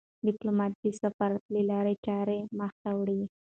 [0.25, 3.21] ډيپلومات د سفارت له لارې چارې مخ ته وړي.